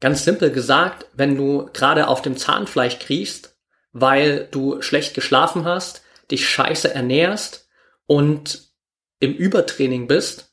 [0.00, 3.56] Ganz simpel gesagt, wenn du gerade auf dem Zahnfleisch kriechst,
[3.92, 7.68] weil du schlecht geschlafen hast, dich scheiße ernährst
[8.06, 8.70] und
[9.18, 10.47] im Übertraining bist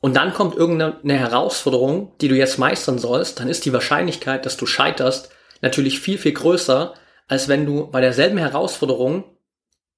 [0.00, 4.56] und dann kommt irgendeine Herausforderung, die du jetzt meistern sollst, dann ist die Wahrscheinlichkeit, dass
[4.56, 6.94] du scheiterst, natürlich viel, viel größer,
[7.28, 9.24] als wenn du bei derselben Herausforderung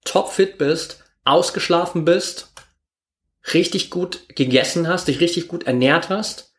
[0.05, 2.53] topfit bist, ausgeschlafen bist
[3.53, 6.53] richtig gut gegessen hast, dich richtig gut ernährt hast,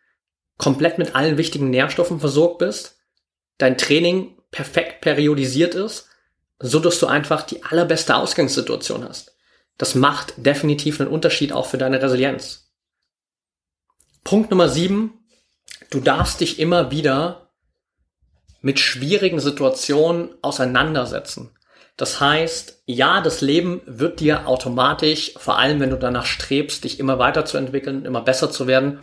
[0.57, 2.97] komplett mit allen wichtigen Nährstoffen versorgt bist,
[3.57, 6.09] dein Training perfekt periodisiert ist,
[6.59, 9.35] so dass du einfach die allerbeste Ausgangssituation hast.
[9.77, 12.62] Das macht definitiv einen Unterschied auch für deine Resilienz.
[14.23, 15.25] Punkt Nummer sieben.
[15.89, 17.49] Du darfst dich immer wieder
[18.61, 21.51] mit schwierigen Situationen auseinandersetzen.
[21.97, 26.99] Das heißt, ja, das Leben wird dir automatisch, vor allem wenn du danach strebst, dich
[26.99, 28.99] immer weiterzuentwickeln, immer besser zu werden,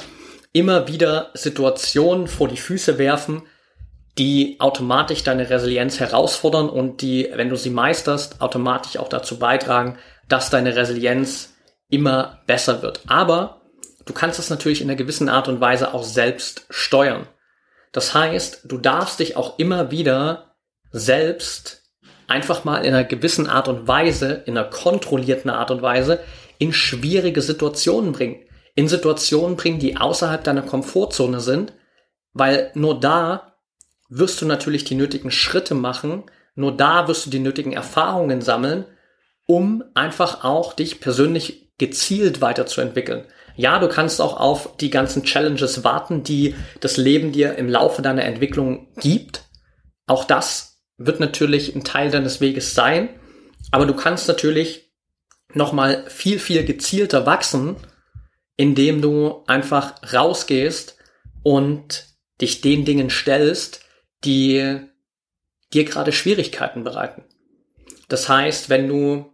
[0.52, 3.42] immer wieder Situationen vor die Füße werfen,
[4.18, 9.98] die automatisch deine Resilienz herausfordern und die, wenn du sie meisterst, automatisch auch dazu beitragen,
[10.28, 11.54] dass deine Resilienz
[11.88, 13.02] immer besser wird.
[13.06, 13.59] Aber
[14.04, 17.26] du kannst es natürlich in einer gewissen Art und Weise auch selbst steuern.
[17.92, 20.54] Das heißt, du darfst dich auch immer wieder
[20.92, 21.82] selbst
[22.28, 26.20] einfach mal in einer gewissen Art und Weise, in einer kontrollierten Art und Weise,
[26.58, 28.44] in schwierige Situationen bringen.
[28.76, 31.72] In Situationen bringen, die außerhalb deiner Komfortzone sind,
[32.32, 33.56] weil nur da
[34.08, 38.84] wirst du natürlich die nötigen Schritte machen, nur da wirst du die nötigen Erfahrungen sammeln,
[39.46, 43.24] um einfach auch dich persönlich gezielt weiterzuentwickeln.
[43.56, 48.02] Ja, du kannst auch auf die ganzen Challenges warten, die das Leben dir im Laufe
[48.02, 49.44] deiner Entwicklung gibt.
[50.06, 53.08] Auch das wird natürlich ein Teil deines Weges sein,
[53.70, 54.90] aber du kannst natürlich
[55.54, 57.76] nochmal viel, viel gezielter wachsen,
[58.56, 60.96] indem du einfach rausgehst
[61.42, 62.06] und
[62.40, 63.84] dich den Dingen stellst,
[64.24, 64.80] die
[65.72, 67.24] dir gerade Schwierigkeiten bereiten.
[68.08, 69.32] Das heißt, wenn du,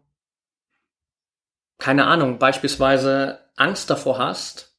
[1.79, 4.75] keine Ahnung, beispielsweise Angst davor hast,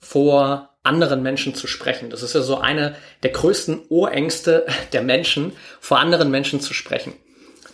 [0.00, 2.10] vor anderen Menschen zu sprechen.
[2.10, 7.14] Das ist ja so eine der größten Urängste der Menschen, vor anderen Menschen zu sprechen.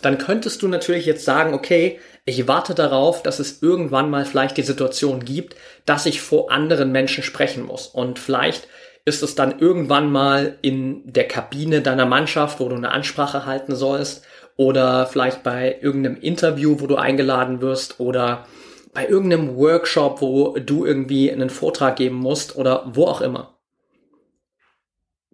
[0.01, 4.55] Dann könntest du natürlich jetzt sagen, okay, ich warte darauf, dass es irgendwann mal vielleicht
[4.57, 7.87] die Situation gibt, dass ich vor anderen Menschen sprechen muss.
[7.87, 8.67] Und vielleicht
[9.03, 13.75] ist es dann irgendwann mal in der Kabine deiner Mannschaft, wo du eine Ansprache halten
[13.75, 14.23] sollst,
[14.55, 18.45] oder vielleicht bei irgendeinem Interview, wo du eingeladen wirst, oder
[18.93, 23.57] bei irgendeinem Workshop, wo du irgendwie einen Vortrag geben musst oder wo auch immer.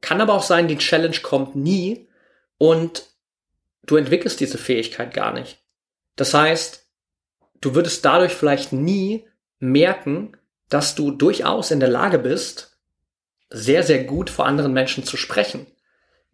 [0.02, 2.08] Kann aber auch sein, die Challenge kommt nie
[2.58, 3.08] und
[3.86, 5.64] du entwickelst diese Fähigkeit gar nicht.
[6.16, 6.88] Das heißt,
[7.62, 9.28] du würdest dadurch vielleicht nie
[9.60, 10.38] merken,
[10.70, 12.78] dass du durchaus in der Lage bist,
[13.50, 15.66] sehr, sehr gut vor anderen Menschen zu sprechen.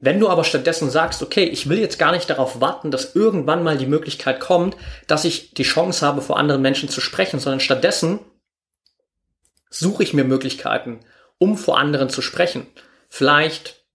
[0.03, 3.63] Wenn du aber stattdessen sagst, okay, ich will jetzt gar nicht darauf warten, dass irgendwann
[3.63, 7.59] mal die Möglichkeit kommt, dass ich die Chance habe, vor anderen Menschen zu sprechen, sondern
[7.59, 8.19] stattdessen
[9.69, 11.01] suche ich mir Möglichkeiten,
[11.37, 12.65] um vor anderen zu sprechen.
[13.09, 13.85] Vielleicht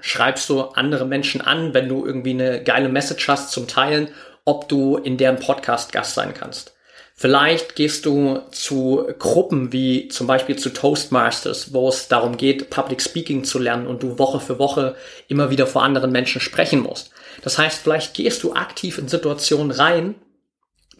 [0.00, 4.08] schreibst du andere Menschen an, wenn du irgendwie eine geile Message hast zum Teilen,
[4.44, 6.74] ob du in deren Podcast Gast sein kannst.
[7.20, 13.02] Vielleicht gehst du zu Gruppen wie zum Beispiel zu Toastmasters, wo es darum geht, Public
[13.02, 14.94] Speaking zu lernen und du Woche für Woche
[15.26, 17.10] immer wieder vor anderen Menschen sprechen musst.
[17.42, 20.14] Das heißt, vielleicht gehst du aktiv in Situationen rein,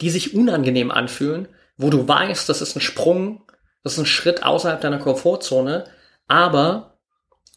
[0.00, 3.44] die sich unangenehm anfühlen, wo du weißt, das ist ein Sprung,
[3.84, 5.84] das ist ein Schritt außerhalb deiner Komfortzone,
[6.26, 6.98] aber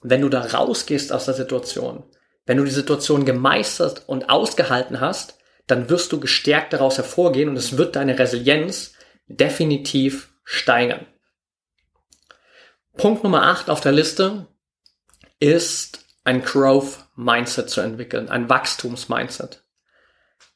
[0.04, 2.04] wenn du da rausgehst aus der Situation,
[2.46, 5.40] wenn du die Situation gemeistert und ausgehalten hast,
[5.72, 8.94] dann wirst du gestärkt daraus hervorgehen und es wird deine Resilienz
[9.28, 11.08] definitiv steigern.
[12.98, 14.48] Punkt Nummer 8 auf der Liste
[15.40, 19.64] ist ein Growth Mindset zu entwickeln, ein Wachstums-Mindset.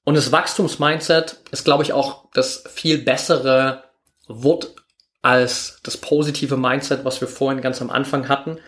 [0.04, 3.86] Und das Wachstums-Mindset ist, glaube ich, auch das viel bessere
[4.28, 4.75] Wort
[5.21, 8.60] als das positive Mindset, was wir vorhin ganz am Anfang hatten,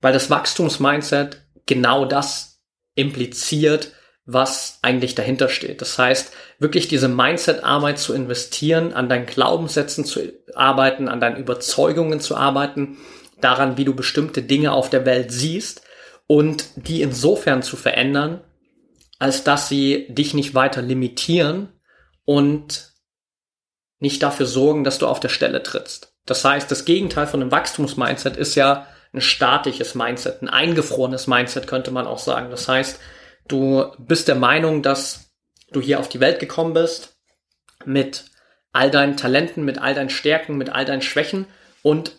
[0.00, 2.60] weil das Wachstums-Mindset genau das
[2.94, 3.92] impliziert,
[4.24, 5.80] was eigentlich dahinter steht.
[5.80, 10.20] Das heißt, wirklich diese Mindset-Arbeit zu investieren, an deinen Glaubenssätzen zu
[10.54, 12.98] arbeiten, an deinen Überzeugungen zu arbeiten,
[13.40, 15.82] daran, wie du bestimmte Dinge auf der Welt siehst
[16.28, 18.40] und die insofern zu verändern,
[19.18, 21.68] als dass sie dich nicht weiter limitieren
[22.24, 22.92] und
[23.98, 26.14] nicht dafür sorgen, dass du auf der Stelle trittst.
[26.26, 31.66] Das heißt, das Gegenteil von einem Wachstumsmindset ist ja ein statisches Mindset, ein eingefrorenes Mindset
[31.66, 32.50] könnte man auch sagen.
[32.50, 32.98] Das heißt,
[33.52, 35.30] Du bist der Meinung, dass
[35.72, 37.18] du hier auf die Welt gekommen bist
[37.84, 38.24] mit
[38.72, 41.44] all deinen Talenten, mit all deinen Stärken, mit all deinen Schwächen
[41.82, 42.12] und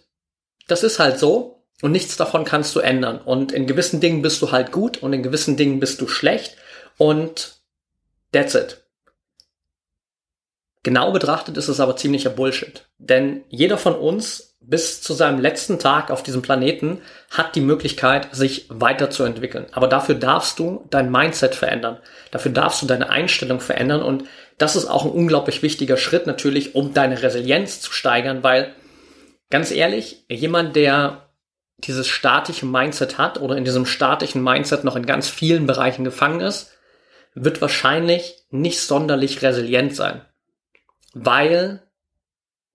[0.67, 3.19] das ist halt so und nichts davon kannst du ändern.
[3.19, 6.55] Und in gewissen Dingen bist du halt gut und in gewissen Dingen bist du schlecht
[6.99, 7.55] und
[8.31, 8.85] that's it.
[10.83, 12.87] Genau betrachtet ist es aber ziemlicher Bullshit.
[12.99, 18.33] Denn jeder von uns bis zu seinem letzten Tag auf diesem Planeten hat die Möglichkeit,
[18.33, 19.65] sich weiterzuentwickeln.
[19.71, 21.97] Aber dafür darfst du dein Mindset verändern.
[22.31, 24.01] Dafür darfst du deine Einstellung verändern.
[24.01, 24.23] Und
[24.57, 28.73] das ist auch ein unglaublich wichtiger Schritt natürlich, um deine Resilienz zu steigern, weil
[29.49, 31.29] ganz ehrlich, jemand, der
[31.79, 36.39] dieses statische Mindset hat oder in diesem statischen Mindset noch in ganz vielen Bereichen gefangen
[36.39, 36.71] ist,
[37.35, 40.21] wird wahrscheinlich nicht sonderlich resilient sein.
[41.13, 41.82] Weil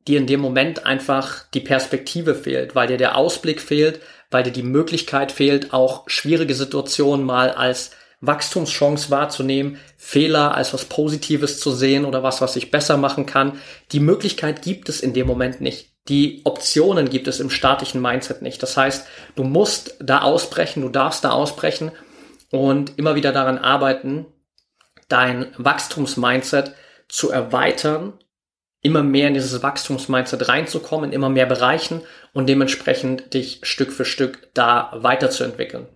[0.08, 4.50] dir in dem Moment einfach die Perspektive fehlt, weil dir der Ausblick fehlt, weil dir
[4.50, 11.70] die Möglichkeit fehlt, auch schwierige Situationen mal als Wachstumschance wahrzunehmen, Fehler als was Positives zu
[11.70, 13.60] sehen oder was, was ich besser machen kann.
[13.92, 15.92] Die Möglichkeit gibt es in dem Moment nicht.
[16.08, 18.62] Die Optionen gibt es im statischen Mindset nicht.
[18.62, 21.92] Das heißt, du musst da ausbrechen, du darfst da ausbrechen
[22.50, 24.26] und immer wieder daran arbeiten,
[25.08, 26.72] dein Wachstumsmindset
[27.08, 28.14] zu erweitern
[28.82, 34.04] immer mehr in dieses Wachstumsmindset reinzukommen, in immer mehr Bereichen und dementsprechend dich Stück für
[34.04, 35.88] Stück da weiterzuentwickeln.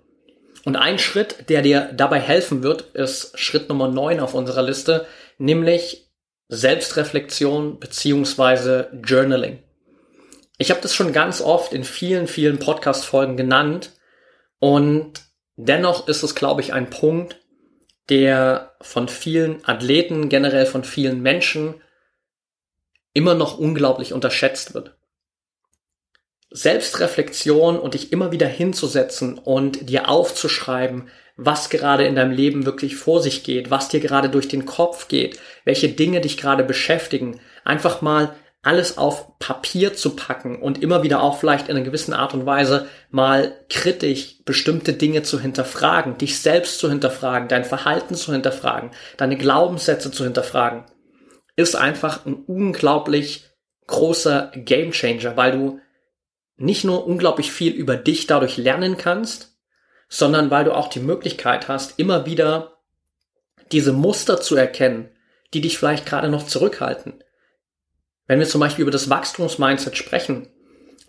[0.64, 5.06] Und ein Schritt, der dir dabei helfen wird, ist Schritt Nummer 9 auf unserer Liste,
[5.38, 6.08] nämlich
[6.48, 9.62] Selbstreflexion beziehungsweise Journaling.
[10.58, 13.92] Ich habe das schon ganz oft in vielen, vielen Podcast-Folgen genannt
[14.58, 15.22] und
[15.56, 17.40] dennoch ist es, glaube ich, ein Punkt,
[18.08, 21.74] der von vielen Athleten, generell von vielen Menschen
[23.14, 24.96] immer noch unglaublich unterschätzt wird.
[26.50, 32.96] Selbstreflexion und dich immer wieder hinzusetzen und dir aufzuschreiben, was gerade in deinem Leben wirklich
[32.96, 37.40] vor sich geht, was dir gerade durch den Kopf geht, welche Dinge dich gerade beschäftigen,
[37.64, 42.12] einfach mal alles auf Papier zu packen und immer wieder auch vielleicht in einer gewissen
[42.12, 48.14] Art und Weise mal kritisch bestimmte Dinge zu hinterfragen, dich selbst zu hinterfragen, dein Verhalten
[48.14, 50.84] zu hinterfragen, deine Glaubenssätze zu hinterfragen
[51.56, 53.44] ist einfach ein unglaublich
[53.86, 55.80] großer Gamechanger, weil du
[56.56, 59.56] nicht nur unglaublich viel über dich dadurch lernen kannst,
[60.08, 62.78] sondern weil du auch die Möglichkeit hast, immer wieder
[63.72, 65.08] diese Muster zu erkennen,
[65.54, 67.24] die dich vielleicht gerade noch zurückhalten.
[68.26, 70.48] Wenn wir zum Beispiel über das Wachstumsmindset sprechen,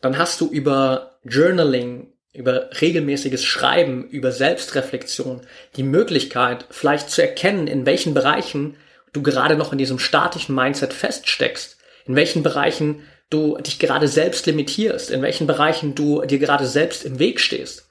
[0.01, 5.41] dann hast du über Journaling, über regelmäßiges Schreiben, über Selbstreflexion
[5.75, 8.75] die Möglichkeit, vielleicht zu erkennen, in welchen Bereichen
[9.13, 14.45] du gerade noch in diesem statischen Mindset feststeckst, in welchen Bereichen du dich gerade selbst
[14.45, 17.89] limitierst, in welchen Bereichen du dir gerade selbst im Weg stehst.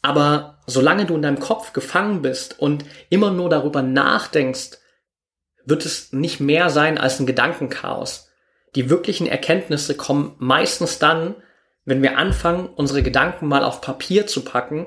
[0.00, 4.78] Aber solange du in deinem Kopf gefangen bist und immer nur darüber nachdenkst,
[5.64, 8.28] wird es nicht mehr sein als ein Gedankenchaos.
[8.74, 11.36] Die wirklichen Erkenntnisse kommen meistens dann,
[11.84, 14.86] wenn wir anfangen, unsere Gedanken mal auf Papier zu packen,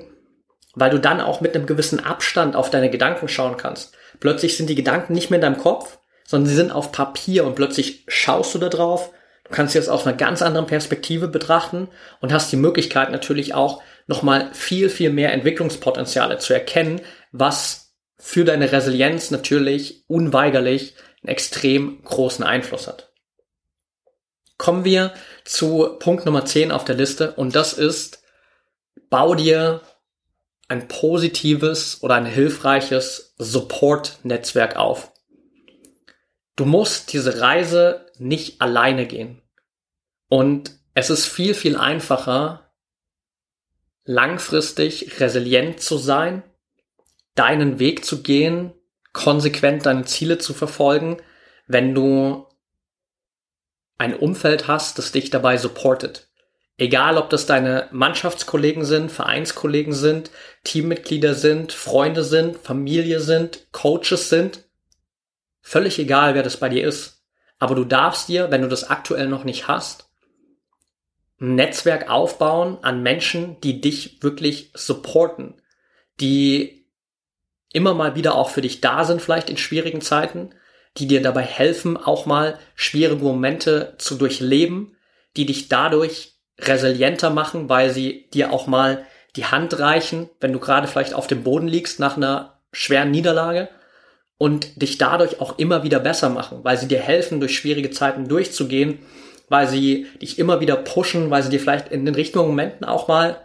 [0.74, 3.95] weil du dann auch mit einem gewissen Abstand auf deine Gedanken schauen kannst.
[4.20, 7.54] Plötzlich sind die Gedanken nicht mehr in deinem Kopf, sondern sie sind auf Papier und
[7.54, 9.12] plötzlich schaust du da drauf.
[9.44, 11.88] Du kannst sie jetzt aus einer ganz anderen Perspektive betrachten
[12.20, 17.00] und hast die Möglichkeit natürlich auch nochmal viel, viel mehr Entwicklungspotenziale zu erkennen,
[17.32, 23.12] was für deine Resilienz natürlich unweigerlich einen extrem großen Einfluss hat.
[24.58, 25.12] Kommen wir
[25.44, 28.22] zu Punkt Nummer 10 auf der Liste und das ist,
[29.10, 29.82] bau dir
[30.68, 35.12] ein positives oder ein hilfreiches Support-Netzwerk auf.
[36.56, 39.42] Du musst diese Reise nicht alleine gehen.
[40.28, 42.72] Und es ist viel, viel einfacher,
[44.04, 46.42] langfristig resilient zu sein,
[47.34, 48.72] deinen Weg zu gehen,
[49.12, 51.18] konsequent deine Ziele zu verfolgen,
[51.66, 52.46] wenn du
[53.98, 56.25] ein Umfeld hast, das dich dabei supportet.
[56.78, 60.30] Egal, ob das deine Mannschaftskollegen sind, Vereinskollegen sind,
[60.64, 64.64] Teammitglieder sind, Freunde sind, Familie sind, Coaches sind.
[65.62, 67.24] Völlig egal, wer das bei dir ist.
[67.58, 70.10] Aber du darfst dir, wenn du das aktuell noch nicht hast,
[71.40, 75.60] ein Netzwerk aufbauen an Menschen, die dich wirklich supporten,
[76.20, 76.86] die
[77.72, 80.50] immer mal wieder auch für dich da sind, vielleicht in schwierigen Zeiten,
[80.98, 84.96] die dir dabei helfen, auch mal schwierige Momente zu durchleben,
[85.36, 89.04] die dich dadurch resilienter machen, weil sie dir auch mal
[89.36, 93.68] die Hand reichen, wenn du gerade vielleicht auf dem Boden liegst nach einer schweren Niederlage
[94.38, 98.28] und dich dadurch auch immer wieder besser machen, weil sie dir helfen, durch schwierige Zeiten
[98.28, 98.98] durchzugehen,
[99.48, 103.08] weil sie dich immer wieder pushen, weil sie dir vielleicht in den richtigen Momenten auch
[103.08, 103.36] mal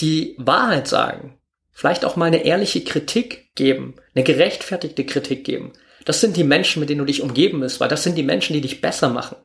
[0.00, 1.38] die Wahrheit sagen,
[1.70, 5.72] vielleicht auch mal eine ehrliche Kritik geben, eine gerechtfertigte Kritik geben.
[6.04, 8.54] Das sind die Menschen, mit denen du dich umgeben bist, weil das sind die Menschen,
[8.54, 9.36] die dich besser machen.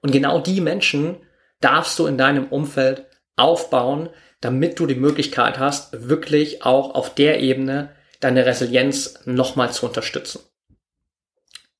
[0.00, 1.16] Und genau die Menschen
[1.62, 3.06] darfst du in deinem Umfeld
[3.36, 4.10] aufbauen,
[4.40, 7.90] damit du die Möglichkeit hast, wirklich auch auf der Ebene
[8.20, 10.40] deine Resilienz nochmal zu unterstützen.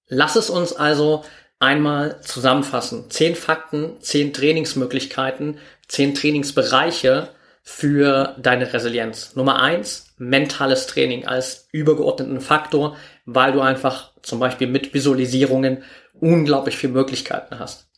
[0.08, 1.24] Lass es uns also
[1.58, 3.10] einmal zusammenfassen.
[3.10, 7.28] Zehn Fakten, zehn Trainingsmöglichkeiten, zehn Trainingsbereiche
[7.62, 9.36] für deine Resilienz.
[9.36, 16.76] Nummer eins, mentales Training als übergeordneten Faktor, weil du einfach zum Beispiel mit Visualisierungen unglaublich
[16.76, 17.91] viele Möglichkeiten hast.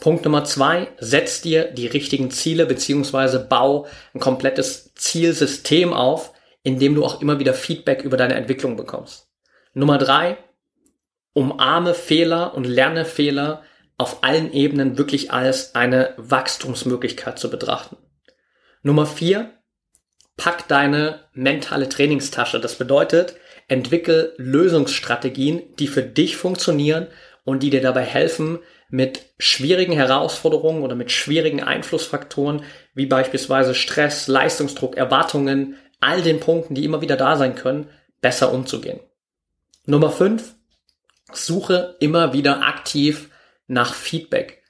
[0.00, 6.32] Punkt Nummer zwei, setz dir die richtigen Ziele beziehungsweise bau ein komplettes Zielsystem auf,
[6.62, 9.28] in dem du auch immer wieder Feedback über deine Entwicklung bekommst.
[9.74, 10.38] Nummer drei,
[11.32, 13.62] umarme Fehler und lerne Fehler
[13.98, 17.96] auf allen Ebenen wirklich als eine Wachstumsmöglichkeit zu betrachten.
[18.82, 19.52] Nummer vier,
[20.36, 22.60] pack deine mentale Trainingstasche.
[22.60, 23.36] Das bedeutet,
[23.68, 27.08] entwickel Lösungsstrategien, die für dich funktionieren
[27.44, 28.58] und die dir dabei helfen,
[28.90, 32.64] mit schwierigen Herausforderungen oder mit schwierigen Einflussfaktoren
[32.94, 37.88] wie beispielsweise Stress, Leistungsdruck, Erwartungen, all den Punkten, die immer wieder da sein können,
[38.20, 39.00] besser umzugehen.
[39.86, 40.54] Nummer fünf:
[41.32, 43.30] Suche immer wieder aktiv
[43.66, 44.62] nach Feedback.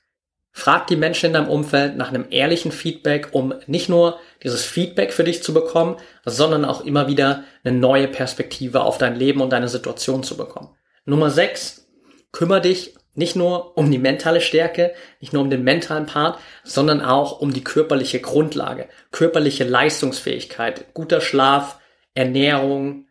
[0.53, 5.13] Frag die Menschen in deinem Umfeld nach einem ehrlichen Feedback, um nicht nur dieses Feedback
[5.13, 9.51] für dich zu bekommen, sondern auch immer wieder eine neue Perspektive auf dein Leben und
[9.51, 10.77] deine Situation zu bekommen.
[11.05, 11.89] Nummer sechs:
[12.33, 17.03] Kümmere dich nicht nur um die mentale Stärke, nicht nur um den mentalen Part, sondern
[17.03, 21.79] auch um die körperliche Grundlage, körperliche Leistungsfähigkeit, guter Schlaf,
[22.15, 23.07] Ernährung,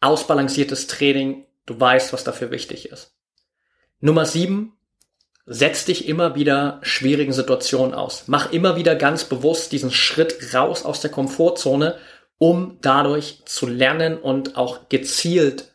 [0.00, 1.46] ausbalanciertes Training.
[1.66, 3.12] Du weißt, was dafür wichtig ist.
[3.98, 4.78] Nummer sieben,
[5.46, 8.24] setz dich immer wieder schwierigen Situationen aus.
[8.28, 11.96] Mach immer wieder ganz bewusst diesen Schritt raus aus der Komfortzone,
[12.38, 15.72] um dadurch zu lernen und auch gezielt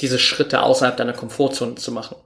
[0.00, 2.21] diese Schritte außerhalb deiner Komfortzone zu machen.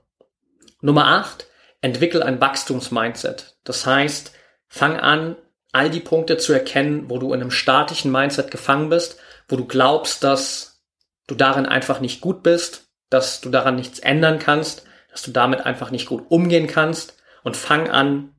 [0.81, 1.47] Nummer 8,
[1.81, 3.57] entwickel ein Wachstumsmindset.
[3.63, 4.33] Das heißt,
[4.67, 5.35] fang an,
[5.71, 9.17] all die Punkte zu erkennen, wo du in einem statischen Mindset gefangen bist,
[9.47, 10.83] wo du glaubst, dass
[11.27, 15.65] du darin einfach nicht gut bist, dass du daran nichts ändern kannst, dass du damit
[15.65, 18.33] einfach nicht gut umgehen kannst und fang an,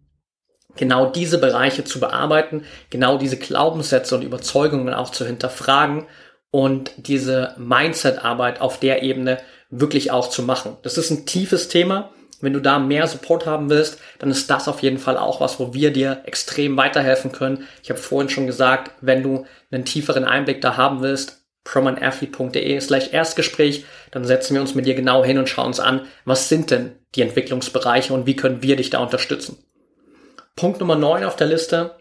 [0.77, 6.07] genau diese Bereiche zu bearbeiten, genau diese Glaubenssätze und Überzeugungen auch zu hinterfragen
[6.51, 9.39] und diese Mindset-Arbeit auf der Ebene
[9.71, 10.77] wirklich auch zu machen.
[10.83, 12.11] Das ist ein tiefes Thema.
[12.41, 15.59] Wenn du da mehr Support haben willst, dann ist das auf jeden Fall auch was,
[15.59, 17.67] wo wir dir extrem weiterhelfen können.
[17.83, 23.13] Ich habe vorhin schon gesagt, wenn du einen tieferen Einblick da haben willst, promanathlete.de slash
[23.13, 26.71] Erstgespräch, dann setzen wir uns mit dir genau hin und schauen uns an, was sind
[26.71, 29.59] denn die Entwicklungsbereiche und wie können wir dich da unterstützen.
[30.57, 31.97] Punkt Nummer 9 auf der Liste,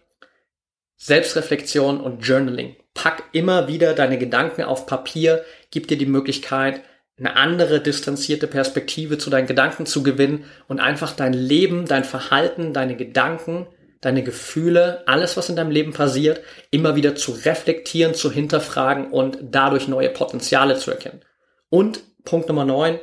[0.96, 2.76] Selbstreflexion und Journaling.
[2.94, 6.82] Pack immer wieder deine Gedanken auf Papier, gib dir die Möglichkeit,
[7.20, 12.74] eine andere distanzierte Perspektive zu deinen Gedanken zu gewinnen und einfach dein Leben, dein Verhalten,
[12.74, 13.68] deine Gedanken,
[14.01, 19.39] deine Gefühle, alles, was in deinem Leben passiert, immer wieder zu reflektieren, zu hinterfragen und
[19.41, 21.22] dadurch neue Potenziale zu erkennen.
[21.70, 22.99] Und Punkt Nummer 9,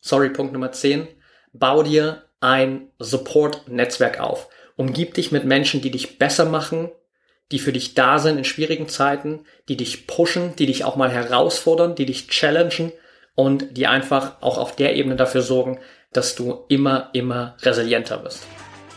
[0.00, 1.06] sorry, Punkt Nummer 10,
[1.52, 4.48] bau dir ein Support-Netzwerk auf.
[4.76, 6.90] Umgib dich mit Menschen, die dich besser machen,
[7.52, 11.10] die für dich da sind in schwierigen Zeiten, die dich pushen, die dich auch mal
[11.10, 12.92] herausfordern, die dich challengen
[13.34, 15.78] und die einfach auch auf der Ebene dafür sorgen,
[16.12, 18.46] dass du immer, immer resilienter wirst.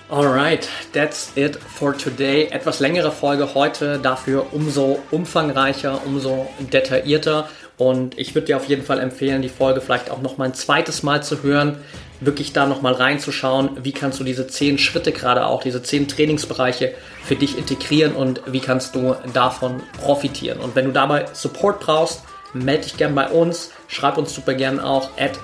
[0.09, 2.47] Alright, that's it for today.
[2.51, 7.49] Etwas längere Folge heute, dafür umso umfangreicher, umso detaillierter.
[7.77, 10.53] Und ich würde dir auf jeden Fall empfehlen, die Folge vielleicht auch noch mal ein
[10.53, 11.77] zweites Mal zu hören,
[12.21, 16.07] wirklich da noch mal reinzuschauen, wie kannst du diese zehn Schritte gerade auch, diese zehn
[16.07, 20.59] Trainingsbereiche für dich integrieren und wie kannst du davon profitieren.
[20.59, 22.21] Und wenn du dabei Support brauchst,
[22.53, 25.39] melde dich gern bei uns, schreib uns super gern auch at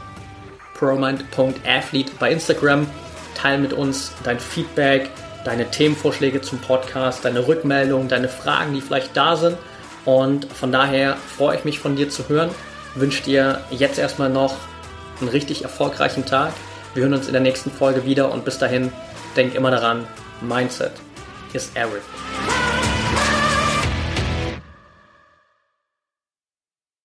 [0.76, 2.88] promind.athlete bei Instagram
[3.36, 5.10] Teil mit uns dein Feedback,
[5.44, 9.58] deine Themenvorschläge zum Podcast, deine Rückmeldungen, deine Fragen, die vielleicht da sind.
[10.06, 12.50] Und von daher freue ich mich von dir zu hören.
[12.96, 14.56] Wünsche dir jetzt erstmal noch
[15.20, 16.54] einen richtig erfolgreichen Tag.
[16.94, 18.92] Wir hören uns in der nächsten Folge wieder und bis dahin
[19.36, 20.06] denk immer daran,
[20.42, 20.92] Mindset
[21.54, 22.73] is everything.